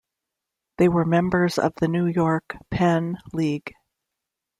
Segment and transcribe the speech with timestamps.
[0.79, 3.75] They were members of the New York-Penn League.